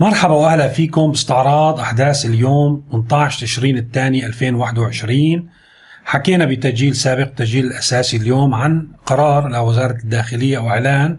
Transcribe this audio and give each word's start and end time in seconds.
مرحبا 0.00 0.34
وأهلا 0.34 0.68
فيكم 0.68 1.10
باستعراض 1.10 1.80
أحداث 1.80 2.26
اليوم 2.26 2.84
18 2.92 3.40
تشرين 3.40 3.78
الثاني 3.78 4.26
2021 4.26 5.48
حكينا 6.04 6.44
بتسجيل 6.44 6.96
سابق 6.96 7.24
تسجيل 7.24 7.66
الاساسي 7.66 8.16
اليوم 8.16 8.54
عن 8.54 8.88
قرار 9.06 9.48
لوزارة 9.48 9.96
الداخلية 10.04 10.58
وإعلان 10.58 11.18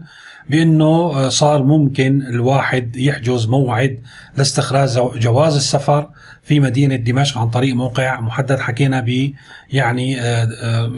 بأنه 0.50 1.28
صار 1.28 1.62
ممكن 1.62 2.22
الواحد 2.22 2.96
يحجز 2.96 3.46
موعد 3.46 4.00
لاستخراج 4.36 5.18
جواز 5.18 5.56
السفر 5.56 6.10
في 6.42 6.60
مدينة 6.60 6.96
دمشق 6.96 7.38
عن 7.38 7.50
طريق 7.50 7.74
موقع 7.74 8.20
محدد. 8.20 8.58
حكينا 8.58 9.00
ب 9.00 9.32
يعني 9.70 10.20
آه، 10.20 10.48
آه، 10.62 10.92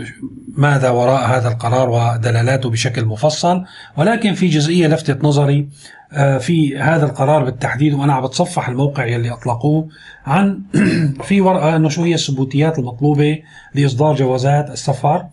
ماذا 0.48 0.90
وراء 0.90 1.26
هذا 1.26 1.48
القرار 1.48 1.90
ودلالاته 1.90 2.70
بشكل 2.70 3.04
مفصل. 3.04 3.64
ولكن 3.96 4.34
في 4.34 4.48
جزئية 4.48 4.86
لفتت 4.86 5.24
نظري 5.24 5.68
آه، 6.12 6.38
في 6.38 6.78
هذا 6.78 7.06
القرار 7.06 7.44
بالتحديد 7.44 7.94
وأنا 7.94 8.12
عم 8.12 8.26
بتصفح 8.26 8.68
الموقع 8.68 9.06
يلي 9.06 9.32
أطلقوه 9.32 9.88
عن 10.26 10.62
في 11.28 11.40
ورقة 11.40 11.76
انه 11.76 11.88
شو 11.88 12.02
هي 12.02 12.14
الثبوتيات 12.14 12.78
المطلوبة 12.78 13.38
لإصدار 13.74 14.14
جوازات 14.14 14.70
السفر. 14.70 15.26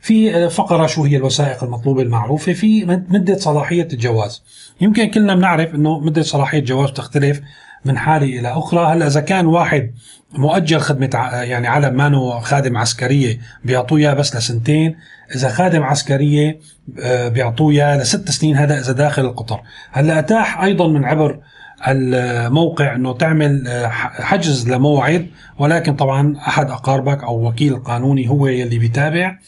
في 0.00 0.48
فقرة 0.48 0.86
شو 0.86 1.04
هي 1.04 1.16
الوثائق 1.16 1.64
المطلوبة 1.64 2.02
المعروفة 2.02 2.52
في 2.52 2.84
مدة 2.84 3.38
صلاحية 3.38 3.88
الجواز. 3.92 4.42
يمكن 4.80 5.10
كلنا 5.10 5.34
بنعرف 5.34 5.74
إنه 5.74 6.00
مدة 6.00 6.22
صلاحية 6.22 6.58
الجواز 6.58 6.92
تختلف 6.92 7.40
من 7.84 7.98
حالة 7.98 8.26
إلى 8.38 8.48
أخرى. 8.48 8.86
هلأ 8.86 9.06
إذا 9.06 9.20
كان 9.20 9.46
واحد 9.46 9.92
مؤجل 10.32 10.78
خدمة 10.78 11.10
يعني 11.32 11.68
علم 11.68 11.96
مانو 11.96 12.40
خادم 12.40 12.76
عسكرية 12.76 13.38
بيعطوه 13.64 14.14
بس 14.14 14.36
لسنتين 14.36 14.96
إذا 15.34 15.48
خادم 15.48 15.82
عسكرية 15.82 16.60
آه، 17.02 17.28
بيعطوه 17.28 17.96
لست 17.96 18.30
سنين 18.30 18.56
هذا 18.56 18.80
إذا 18.80 18.92
داخل 18.92 19.24
القطر. 19.24 19.60
هلأ 19.90 20.18
أتاح 20.18 20.62
أيضا 20.62 20.88
من 20.88 21.04
عبر 21.04 21.40
الموقع 21.88 22.94
إنه 22.94 23.12
تعمل 23.12 23.68
آه، 23.68 23.88
حجز 23.88 24.70
لموعد 24.70 25.26
ولكن 25.58 25.96
طبعا 25.96 26.36
أحد 26.36 26.70
أقاربك 26.70 27.24
أو 27.24 27.48
وكيل 27.48 27.76
قانوني 27.76 28.28
هو 28.28 28.46
يلي 28.46 28.78
بيتابع. 28.78 29.38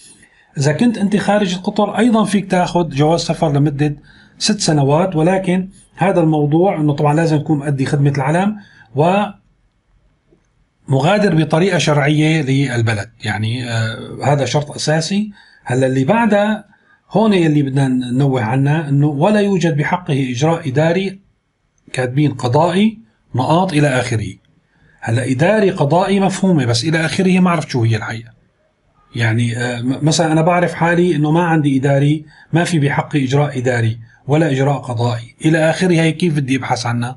إذا 0.59 0.73
كنت 0.73 0.99
أنت 0.99 1.17
خارج 1.17 1.55
القطر 1.55 1.99
أيضا 1.99 2.25
فيك 2.25 2.51
تأخذ 2.51 2.89
جواز 2.89 3.21
سفر 3.21 3.53
لمدة 3.53 3.97
ست 4.39 4.61
سنوات 4.61 5.17
ولكن 5.17 5.69
هذا 5.97 6.21
الموضوع 6.21 6.81
إنه 6.81 6.93
طبعا 6.93 7.15
لازم 7.15 7.39
تكون 7.39 7.59
مؤدي 7.59 7.87
خدمة 7.87 8.11
العلم 8.11 8.57
و 8.97 9.25
مغادر 10.89 11.35
بطريقة 11.35 11.79
شرعية 11.79 12.43
للبلد. 12.43 13.11
يعني 13.25 13.71
آه 13.71 14.19
هذا 14.25 14.45
شرط 14.45 14.71
أساسي. 14.71 15.33
هلأ 15.65 15.87
اللي 15.87 16.05
بعدها 16.05 16.65
هون 17.11 17.35
اللي 17.35 17.63
بدنا 17.63 17.89
ننوه 17.89 18.43
عنها 18.43 18.89
إنه 18.89 19.07
ولا 19.07 19.41
يوجد 19.41 19.77
بحقه 19.77 20.31
إجراء 20.31 20.69
إداري 20.69 21.21
كاتبين 21.93 22.35
قضائي 22.35 22.99
نقاط 23.35 23.73
إلى 23.73 23.89
آخره. 23.89 24.35
هلأ 25.01 25.31
إداري 25.31 25.71
قضائي 25.71 26.21
مفهومة 26.21 26.65
بس 26.65 26.85
إلى 26.85 27.05
آخره 27.05 27.41
ما 27.41 27.51
عرفت 27.51 27.69
شو 27.69 27.83
هي 27.83 27.97
الحقيقة. 27.97 28.42
يعني 29.17 29.57
آه 29.59 29.83
مثلا 29.83 30.33
أنا 30.33 30.43
بعرف 30.43 30.75
حالي 30.75 31.17
إنه 31.17 31.31
ما 31.31 31.43
عندي 31.43 31.79
إداري 31.79 32.25
ما 32.53 32.65
في 32.65 32.79
بحقي 32.79 33.25
إجراء 33.25 33.59
إداري 33.59 33.99
ولا 34.27 34.51
إجراء 34.51 34.79
قضائي. 34.79 35.35
إلى 35.45 35.71
آخره 35.71 35.93
هي 35.93 36.13
كيف 36.13 36.37
بدي 36.37 36.57
أبحث 36.57 36.87
عنها؟ 36.87 37.17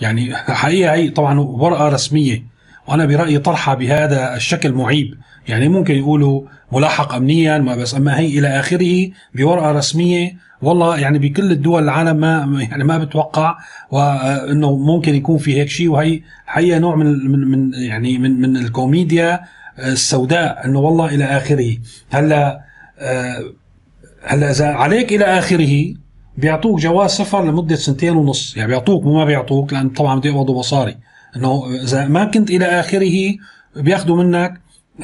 يعني 0.00 0.36
حقيقة 0.36 0.92
هي 0.92 1.10
طبعا 1.10 1.40
ورقة 1.40 1.88
رسمية 1.88 2.42
وأنا 2.88 3.04
برأيي 3.04 3.38
طرحها 3.38 3.74
بهذا 3.74 4.36
الشكل 4.36 4.72
معيب. 4.72 5.14
يعني 5.48 5.68
ممكن 5.68 5.94
يقولوا 5.94 6.42
ملاحق 6.72 7.14
امنيا 7.14 7.58
ما 7.58 7.76
بس 7.76 7.94
أما 7.94 8.18
هي 8.18 8.38
إلى 8.38 8.48
آخره 8.48 9.10
بورقة 9.34 9.72
رسمية. 9.72 10.46
والله 10.62 10.98
يعني 10.98 11.18
بكل 11.18 11.52
الدول 11.52 11.82
العالم 11.84 12.16
ما 12.16 12.66
يعني 12.70 12.84
ما 12.84 12.98
بتوقع 12.98 13.56
وانه 13.90 14.76
ممكن 14.76 15.14
يكون 15.14 15.38
في 15.38 15.60
هيك 15.60 15.68
شيء. 15.68 15.88
وهي 15.88 16.20
حقيقة 16.46 16.78
نوع 16.78 16.96
من 16.96 17.30
من 17.30 17.74
يعني 17.74 18.18
من 18.18 18.40
من 18.40 18.56
الكوميديا 18.56 19.40
السوداء 19.78 20.64
أنه 20.64 20.78
والله 20.78 21.14
إلى 21.14 21.24
آخره. 21.24 21.76
هلا 22.10 22.60
آه، 22.98 23.44
هلا 24.24 24.50
إذا 24.50 24.66
عليك 24.66 25.12
إلى 25.12 25.24
آخره 25.24 25.94
بيعطوك 26.36 26.80
جواز 26.80 27.10
سفر 27.10 27.44
لمدة 27.44 27.76
سنتين 27.76 28.16
ونص. 28.16 28.56
يعني 28.56 28.68
بيعطوك 28.68 29.04
مو 29.04 29.14
ما 29.14 29.24
بيعطوك 29.24 29.72
لأن 29.72 29.88
طبعا 29.88 30.20
بده 30.20 30.30
يقبضوا 30.30 30.58
مصاري 30.58 30.96
إنه 31.36 31.62
إذا 31.82 32.06
ما 32.06 32.24
كنت 32.24 32.50
إلى 32.50 32.64
آخره 32.64 33.36
بياخذوا 33.76 34.24
منك 34.24 34.60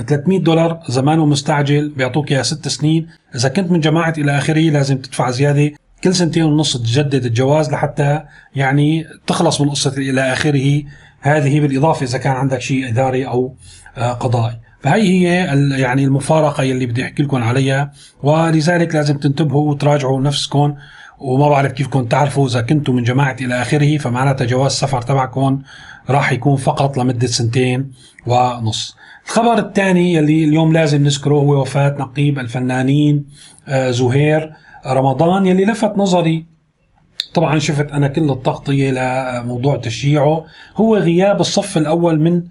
300 0.07 0.39
دولار 0.41 0.81
زمانه 0.89 1.27
مستعجل 1.27 1.89
بيعطوك 1.89 2.33
إياها 2.33 2.43
ست 2.43 2.69
سنين. 2.69 3.09
إذا 3.35 3.49
كنت 3.49 3.71
من 3.71 3.81
جماعة 3.81 4.15
إلى 4.19 4.39
آخره 4.39 4.71
لازم 4.71 4.99
تدفع 4.99 5.31
زيادة. 5.31 5.71
كل 6.05 6.15
سنتين 6.15 6.43
ونص 6.43 6.77
تجدد 6.77 7.25
الجواز 7.25 7.73
لحتى 7.73 8.23
يعني 8.55 9.05
تخلص 9.27 9.61
من 9.61 9.71
قصة 9.71 9.95
إلى 9.99 10.33
آخره. 10.33 10.83
هذه 11.21 11.61
بالإضافة 11.61 12.07
إذا 12.07 12.19
كان 12.19 12.33
عندك 12.33 12.61
شيء 12.61 12.89
إداري 12.89 13.27
أو 13.27 13.55
قضائي 13.97 14.61
فهي 14.83 15.03
هي 15.03 15.35
يعني 15.81 16.05
المفارقة 16.05 16.63
يلي 16.63 16.87
بدي 16.87 17.05
أحكي 17.05 17.23
لكم 17.23 17.43
عليها 17.43 17.93
ولذلك 18.23 18.95
لازم 18.95 19.19
تنتبهوا 19.19 19.71
وتراجعوا 19.71 20.21
نفسكم 20.21 20.75
وما 21.19 21.49
بعرف 21.49 21.73
كيفكم 21.73 22.05
تعرفوا 22.05 22.47
إذا 22.47 22.61
كنتم 22.61 22.95
من 22.95 23.03
جماعة 23.03 23.37
إلى 23.41 23.63
آخره 23.63 23.99
فمعناتها 23.99 24.45
جواز 24.45 24.73
السفر 24.73 25.03
تبعكم 25.03 25.63
راح 26.11 26.33
يكون 26.33 26.57
فقط 26.57 26.99
لمدة 26.99 27.27
سنتين 27.27 27.93
ونص. 28.27 28.97
الخبر 29.27 29.59
الثاني 29.59 30.15
يلي 30.15 30.45
اليوم 30.45 30.73
لازم 30.73 31.05
نذكره 31.05 31.35
هو 31.35 31.61
وفاة 31.61 31.97
نقيب 31.99 32.39
الفنانين 32.39 33.25
آه، 33.69 33.91
زهير 33.91 34.53
رمضان 34.87 35.47
يلي 35.47 35.65
لفت 35.65 35.99
نظري. 35.99 36.47
طبعا 37.35 37.59
شفت 37.59 37.93
أنا 37.93 38.09
كل 38.09 38.31
التغطية 38.31 38.91
لموضوع 38.91 39.77
تشييعه 39.77 40.45
هو 40.77 40.97
غياب 40.97 41.41
الصف 41.41 41.77
الأول 41.77 42.21
من 42.21 42.43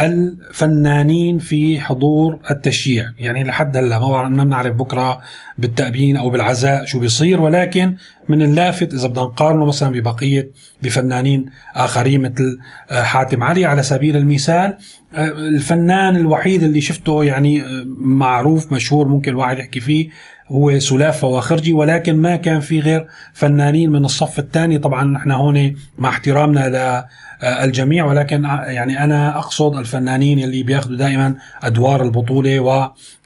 الفنانين 0.00 1.38
في 1.38 1.80
حضور 1.80 2.38
التشييع. 2.50 3.12
يعني 3.18 3.44
لحد 3.44 3.76
هلا 3.76 3.98
ما 4.28 4.44
بنعرف 4.44 4.74
بكرة 4.74 5.20
بالتأبين 5.58 6.16
أو 6.16 6.30
بالعزاء 6.30 6.84
شو 6.84 7.00
بيصير 7.00 7.40
ولكن 7.40 7.96
من 8.28 8.42
اللافت 8.42 8.94
إذا 8.94 9.08
بدنا 9.08 9.22
نقارنه 9.22 9.64
مثلا 9.64 9.90
ببقية 9.92 10.50
بفنانين 10.82 11.46
آخرين 11.74 12.20
مثل 12.20 12.58
آه، 12.90 13.02
حاتم 13.02 13.42
علي 13.42 13.64
على 13.64 13.82
سبيل 13.82 14.16
المثال 14.16 14.76
الفنان 15.16 16.16
الوحيد 16.16 16.62
اللي 16.62 16.80
شفته 16.80 17.24
يعني 17.24 17.62
آه، 17.62 17.84
معروف 17.98 18.72
مشهور 18.72 19.08
ممكن 19.08 19.30
الواحد 19.30 19.58
يحكي 19.58 19.80
فيه 19.80 20.08
هو 20.48 20.78
سلافة 20.78 21.28
وخرجي 21.28 21.72
ولكن 21.72 22.16
ما 22.16 22.36
كان 22.36 22.60
في 22.60 22.80
غير 22.80 23.06
فنانين 23.32 23.90
من 23.90 24.04
الصف 24.04 24.38
الثاني. 24.38 24.78
طبعا 24.78 25.04
نحن 25.04 25.30
هون 25.30 25.74
مع 25.98 26.08
احترامنا 26.08 27.06
للجميع 27.42 28.04
ولكن 28.04 28.44
يعني 28.44 29.04
أنا 29.04 29.38
أقصد 29.38 29.76
الفنانين 29.76 30.38
اللي 30.38 30.62
بياخذوا 30.62 30.96
دائما 30.96 31.34
أدوار 31.62 32.02
البطولة 32.02 32.60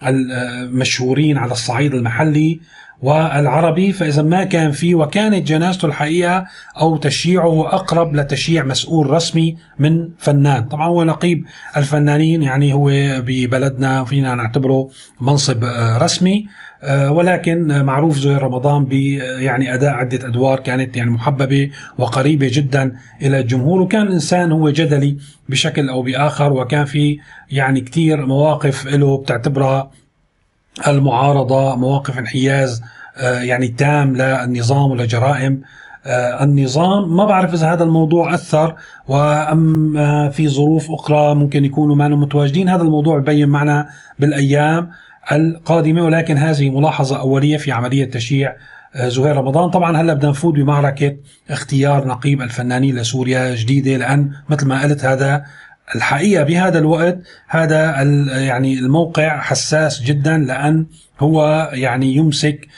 والمشهورين 0.02 1.38
على 1.38 1.52
الصعيد 1.52 1.94
المحلي 1.94 2.60
والعربي 3.02 3.92
فإذا 3.92 4.22
ما 4.22 4.44
كان 4.44 4.70
فيه 4.70 4.94
وكانت 4.94 5.46
جنازته 5.46 5.86
الحقيقة 5.86 6.46
أو 6.80 6.96
تشييعه 6.96 7.74
أقرب 7.74 8.16
لتشييع 8.16 8.64
مسؤول 8.64 9.10
رسمي 9.10 9.56
من 9.78 10.08
فنان. 10.18 10.64
طبعا 10.64 10.86
هو 10.86 11.04
نقيب 11.04 11.44
الفنانين 11.76 12.42
يعني 12.42 12.72
هو 12.72 12.90
ببلدنا 13.26 14.04
فينا 14.04 14.34
نعتبره 14.34 14.88
منصب 15.20 15.64
رسمي 16.02 16.46
آه، 16.82 17.12
ولكن 17.12 17.84
معروف 17.84 18.18
زهير 18.18 18.42
رمضان 18.42 18.84
ب 18.84 18.92
يعني 18.92 19.74
أداء 19.74 19.90
عدة 19.90 20.28
أدوار 20.28 20.60
كانت 20.60 20.96
يعني 20.96 21.10
محببة 21.10 21.70
وقريبة 21.98 22.50
جدا 22.52 22.96
إلى 23.22 23.40
الجمهور 23.40 23.80
وكان 23.80 24.06
إنسان 24.12 24.52
هو 24.52 24.70
جدلي 24.70 25.16
بشكل 25.48 25.88
أو 25.88 26.02
بآخر 26.02 26.52
وكان 26.52 26.84
في 26.84 27.18
يعني 27.50 27.80
كثير 27.80 28.26
مواقف 28.26 28.86
له 28.86 29.18
بتعتبرها 29.18 29.90
المعارضة 30.88 31.76
مواقف 31.76 32.18
انحياز 32.18 32.82
آه، 33.16 33.40
يعني 33.40 33.68
تام 33.68 34.16
للنظام 34.16 34.90
ولجرائم 34.90 35.62
آه، 36.06 36.44
النظام 36.44 37.16
ما 37.16 37.24
بعرف 37.24 37.54
إذا 37.54 37.72
هذا 37.72 37.84
الموضوع 37.84 38.34
أثر 38.34 38.74
وأم 39.08 40.30
في 40.30 40.48
ظروف 40.48 40.90
أخرى 40.90 41.34
ممكن 41.34 41.64
يكونوا 41.64 41.96
ما 41.96 42.08
متواجدين 42.08 42.68
هذا 42.68 42.82
الموضوع 42.82 43.18
ببين 43.18 43.48
معنا 43.48 43.88
بالأيام 44.18 44.90
القادمة 45.32 46.04
ولكن 46.04 46.36
هذه 46.36 46.70
ملاحظة 46.70 47.20
أولية 47.20 47.56
في 47.56 47.72
عملية 47.72 48.04
تشييع 48.04 48.56
آه، 48.94 49.08
زهير 49.08 49.36
رمضان. 49.36 49.70
طبعا 49.70 49.96
هلأ 49.96 50.14
بدنا 50.14 50.30
نفوت 50.30 50.54
بمعركة 50.54 51.16
اختيار 51.50 52.06
نقيب 52.06 52.42
الفنانين 52.42 52.96
لسوريا 52.96 53.54
جديدة 53.54 53.96
لأن 53.96 54.30
مثل 54.48 54.66
ما 54.66 54.82
قلت 54.82 55.04
هذا 55.04 55.44
الحقيقة 55.94 56.44
بهذا 56.44 56.78
الوقت 56.78 57.18
هذا 57.48 58.02
يعني 58.38 58.74
الموقع 58.74 59.40
حساس 59.40 60.02
جدا 60.02 60.38
لأن 60.38 60.86
هو 61.20 61.70
يعني 61.72 62.14
يمسك 62.14 62.68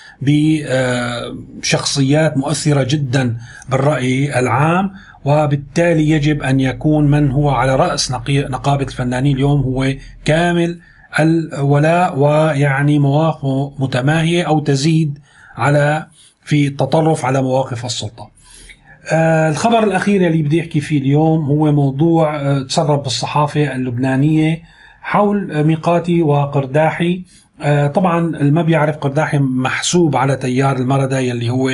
بشخصيات 1.61 2.37
مؤثرة 2.37 2.83
جدا 2.83 3.37
بالرأي 3.69 4.39
العام 4.39 4.91
وبالتالي 5.25 6.11
يجب 6.11 6.43
أن 6.43 6.61
يكون 6.61 7.11
من 7.11 7.31
هو 7.31 7.51
على 7.51 7.77
رأس 7.77 8.11
نقابة 8.29 8.85
الفنانين 8.85 9.37
اليوم 9.37 9.61
هو 9.61 9.93
كامل 10.25 10.79
الولاء 11.21 12.19
ويعني 12.19 12.99
مواقف 12.99 13.81
متماهية 13.81 14.43
أو 14.43 14.61
تزيد 14.61 15.19
على 15.57 16.07
في 16.45 16.67
التطرف 16.67 17.25
على 17.25 17.43
مواقف 17.43 17.85
السلطة. 17.85 18.31
آه 19.11 19.49
الخبر 19.51 19.85
الأخير 19.85 20.27
اللي 20.27 20.43
بدي 20.43 20.61
أحكي 20.61 20.81
فيه 20.81 20.99
اليوم 20.99 21.45
هو 21.45 21.73
موضوع 21.73 22.37
آه 22.41 22.63
تسرب 22.63 23.03
بالصحافه 23.03 23.75
اللبنانية 23.75 24.63
حول 25.03 25.65
ميقاتي 25.67 26.23
وقرداحي. 26.23 27.23
آه 27.63 27.87
طبعا 27.87 28.19
اللي 28.37 28.51
ما 28.51 28.63
بيعرف 28.63 28.97
قرداحي 28.97 29.39
محسوب 29.39 30.17
على 30.17 30.37
تيار 30.37 30.77
المردة 30.77 31.19
يلي 31.19 31.51
هو 31.51 31.71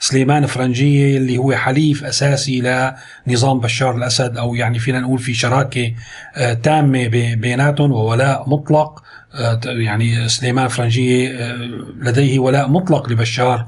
سليمان 0.00 0.46
فرنجية 0.46 1.16
اللي 1.16 1.38
هو 1.38 1.52
حليف 1.52 2.04
أساسي 2.04 2.90
لنظام 3.26 3.60
بشار 3.60 3.96
الأسد 3.96 4.36
أو 4.36 4.54
يعني 4.54 4.78
فينا 4.78 5.00
نقول 5.00 5.18
في 5.18 5.34
شراكة 5.34 5.92
آه 6.36 6.52
تامة 6.54 7.06
بيناتهم 7.34 7.92
وولاء 7.92 8.48
مطلق. 8.50 9.02
آه 9.34 9.60
يعني 9.64 10.28
سليمان 10.28 10.68
فرنجية 10.68 11.28
آه 11.30 11.54
لديه 12.00 12.38
ولاء 12.38 12.68
مطلق 12.68 13.08
لبشار 13.08 13.66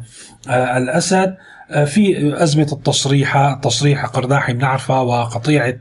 آه 0.48 0.78
الأسد. 0.78 1.36
في 1.68 2.34
أزمة 2.42 2.68
التصريحة 2.72 3.54
التصريح 3.54 4.06
قرداحي 4.06 4.52
بنعرفها 4.52 5.00
وقطيعة 5.00 5.74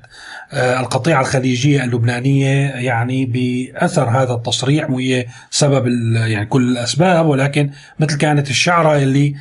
آه، 0.54 0.80
القطيعة 0.80 1.22
الخليجية 1.22 1.84
اللبنانية 1.84 2.70
يعني 2.70 3.26
بأثر 3.26 4.10
هذا 4.10 4.34
التصريح 4.34 4.90
وهي 4.90 5.26
سبب 5.50 5.88
يعني 6.16 6.46
كل 6.46 6.72
الأسباب 6.72 7.26
ولكن 7.26 7.72
مثل 8.00 8.18
كانت 8.18 8.50
الشعرة 8.50 8.98
اللي 8.98 9.36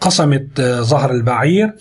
قسمت 0.00 0.60
آه، 0.60 0.80
ظهر 0.80 1.10
البعير 1.10 1.74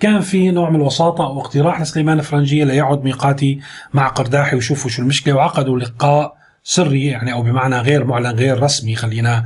كان 0.00 0.20
في 0.20 0.50
نوع 0.50 0.70
من 0.70 0.76
الوساطة 0.76 1.26
أو 1.26 1.40
اقتراح 1.40 1.80
لسليمان 1.80 2.18
الفرنجية 2.18 2.64
ليعد 2.64 3.04
ميقاتي 3.04 3.60
مع 3.92 4.08
قرداحي 4.08 4.56
ويشوفوا 4.56 4.90
شو 4.90 5.02
المشكلة 5.02 5.34
وعقدوا 5.34 5.78
لقاء 5.78 6.36
سري 6.64 7.06
يعني 7.06 7.32
أو 7.32 7.42
بمعنى 7.42 7.78
غير 7.78 8.04
معلن 8.04 8.26
غير 8.26 8.62
رسمي 8.62 8.96
خلينا 8.96 9.36
آه، 9.38 9.44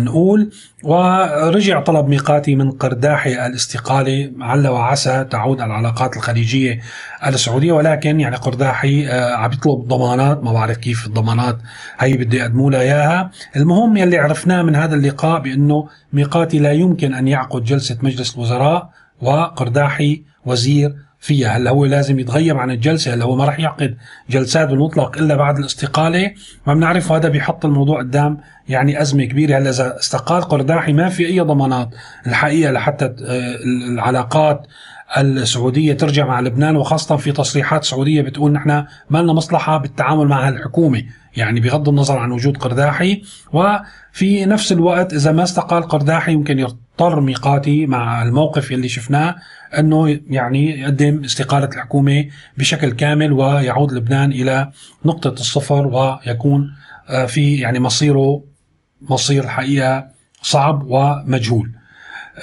نقول. 0.00 0.50
ورجع 0.82 1.80
طلب 1.80 2.08
ميقاتي 2.08 2.54
من 2.54 2.70
قرداحي 2.70 3.46
الاستقالة 3.46 4.32
عل 4.40 4.68
وعسى 4.68 5.24
تعود 5.30 5.60
العلاقات 5.60 6.16
الخليجية 6.16 6.80
السعودية. 7.26 7.72
ولكن 7.72 8.20
يعني 8.20 8.36
قرداحي 8.36 9.08
آه، 9.08 9.34
عم 9.34 9.52
يطلب 9.52 9.88
ضمانات 9.88 10.44
ما 10.44 10.52
بعرف 10.52 10.76
كيف 10.76 11.06
الضمانات 11.06 11.58
هي 11.98 12.16
بده 12.16 12.38
يقدموا 12.38 12.70
لها 12.70 12.80
إياها. 12.80 13.30
المهم 13.56 13.96
يلي 13.96 14.18
عرفناه 14.18 14.62
من 14.62 14.74
هذا 14.76 14.94
اللقاء 14.94 15.40
بأنه 15.40 15.88
ميقاتي 16.12 16.58
لا 16.58 16.72
يمكن 16.72 17.14
أن 17.14 17.28
يعقد 17.28 17.64
جلسة 17.64 17.98
مجلس 18.02 18.34
الوزراء 18.34 18.90
وقرداحي 19.20 20.22
وزير 20.46 21.07
فيها. 21.20 21.56
هلا 21.56 21.70
هو 21.70 21.84
لازم 21.84 22.18
يتغيب 22.18 22.58
عن 22.58 22.70
الجلسة؟ 22.70 23.14
هلا 23.14 23.24
هو 23.24 23.36
ما 23.36 23.44
راح 23.44 23.60
يعقد 23.60 23.96
جلسات 24.30 24.68
بالمطلق 24.68 25.18
إلا 25.18 25.36
بعد 25.36 25.58
الاستقالة؟ 25.58 26.32
ما 26.66 26.74
بنعرف. 26.74 27.12
هذا 27.12 27.28
بيحط 27.28 27.64
الموضوع 27.64 27.98
قدام 27.98 28.38
يعني 28.68 29.02
أزمة 29.02 29.24
كبيرة. 29.24 29.58
هلا 29.58 29.70
إذا 29.70 29.96
استقال 29.98 30.42
قرداحي 30.42 30.92
ما 30.92 31.08
في 31.08 31.26
أي 31.26 31.40
ضمانات 31.40 31.88
الحقيقة 32.26 32.72
لحتى 32.72 33.04
آه، 33.04 33.56
العلاقات 33.92 34.66
السعودية 35.16 35.92
ترجع 35.92 36.26
مع 36.26 36.40
لبنان 36.40 36.76
وخاصة 36.76 37.16
في 37.16 37.32
تصريحات 37.32 37.84
سعودية 37.84 38.22
بتقول 38.22 38.52
نحن 38.52 38.84
ما 39.10 39.18
لنا 39.18 39.32
مصلحة 39.32 39.78
بالتعامل 39.78 40.28
مع 40.28 40.48
الحكومة 40.48 41.04
يعني 41.36 41.60
بغض 41.60 41.88
النظر 41.88 42.18
عن 42.18 42.32
وجود 42.32 42.56
قرداحي. 42.56 43.22
وفي 43.52 44.46
نفس 44.46 44.72
الوقت 44.72 45.12
إذا 45.12 45.32
ما 45.32 45.42
استقال 45.42 45.82
قرداحي 45.82 46.32
يمكن 46.32 46.58
يضطر 46.58 47.20
ميقاتي 47.20 47.86
مع 47.86 48.22
الموقف 48.22 48.72
اللي 48.72 48.88
شفناه. 48.88 49.34
أنه 49.78 50.20
يعني 50.30 50.80
يقدم 50.80 51.24
استقالة 51.24 51.66
الحكومة 51.66 52.24
بشكل 52.58 52.92
كامل 52.92 53.32
ويعود 53.32 53.92
لبنان 53.92 54.32
إلى 54.32 54.70
نقطة 55.04 55.32
الصفر 55.32 55.86
ويكون 55.86 56.70
آه، 57.08 57.26
في 57.26 57.56
يعني 57.56 57.80
مصيره 57.80 58.42
مصير 59.02 59.44
الحقيقة 59.44 60.06
صعب 60.42 60.82
ومجهول. 60.86 61.70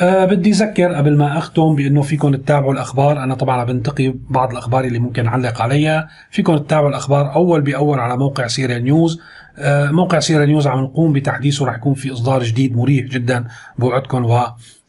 أه 0.01 0.25
بدي 0.25 0.51
أذكر 0.51 0.93
قبل 0.93 1.17
ما 1.17 1.37
أختم 1.37 1.75
بأنه 1.75 2.01
فيكم 2.01 2.35
تتابعوا 2.35 2.73
الأخبار. 2.73 3.23
أنا 3.23 3.35
طبعا 3.35 3.63
بنتقي 3.63 4.13
بعض 4.29 4.51
الأخبار 4.51 4.83
اللي 4.83 4.99
ممكن 4.99 5.27
أعلق 5.27 5.61
عليها. 5.61 6.07
فيكم 6.31 6.57
تتابعوا 6.57 6.89
الأخبار 6.89 7.35
أول 7.35 7.61
بأول 7.61 7.99
على 7.99 8.17
موقع 8.17 8.47
Syria 8.47 8.79
News. 8.79 9.19
أه 9.57 9.91
موقع 9.91 10.19
Syria 10.19 10.45
News 10.45 10.67
عم 10.67 10.79
نقوم 10.79 11.13
بتحديثه 11.13 11.65
رح 11.65 11.75
يكون 11.75 11.93
في 11.93 12.13
إصدار 12.13 12.43
جديد 12.43 12.77
مريح 12.77 13.05
جدا 13.05 13.47
بوعدكم 13.79 14.25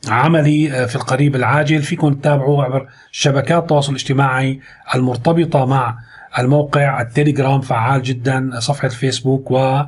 وعملي 0.08 0.72
آه، 0.72 0.86
في 0.86 0.96
القريب 0.96 1.36
العاجل. 1.36 1.82
فيكم 1.82 2.14
تتابعوا 2.14 2.64
عبر 2.64 2.88
شبكات 3.12 3.62
التواصل 3.62 3.92
الاجتماعي 3.92 4.60
المرتبطة 4.94 5.64
مع 5.64 5.98
الموقع 6.38 7.00
التليجرام 7.00 7.60
فعال 7.60 8.02
جدا 8.02 8.50
صفحة 8.58 8.86
الفيسبوك 8.86 9.50
و 9.50 9.82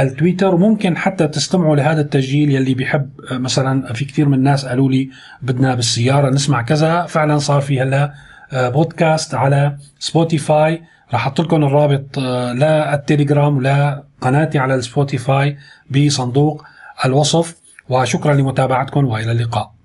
التويتر 0.00 0.54
وممكن 0.54 0.96
حتى 0.96 1.28
تستمعوا 1.28 1.76
لهذا 1.76 2.00
التسجيل 2.00 2.50
يلي 2.50 2.74
بيحب 2.74 3.10
مثلا 3.32 3.92
في 3.92 4.04
كثير 4.04 4.28
من 4.28 4.34
الناس 4.34 4.66
قالوا 4.66 4.90
لي 4.90 5.10
بدنا 5.42 5.74
بالسيارة 5.74 6.30
نسمع 6.30 6.62
كذا. 6.62 7.06
فعلا 7.06 7.38
صار 7.38 7.60
في 7.60 7.82
هلا 7.82 8.12
آه، 8.52 8.68
بودكاست 8.68 9.34
على 9.34 9.76
سبوتيفاي. 9.98 10.82
راح 11.12 11.26
أحط 11.26 11.40
لكم 11.40 11.64
الرابط 11.64 12.18
آه، 12.18 12.52
للتليجرام 12.52 13.56
ولا 13.56 14.04
قناتي 14.20 14.58
على 14.58 14.74
السبوتيفاي 14.74 15.56
بصندوق 15.90 16.64
الوصف. 17.04 17.57
وشكرا 17.88 18.34
لمتابعتكم 18.34 19.04
وإلى 19.04 19.32
اللقاء. 19.32 19.77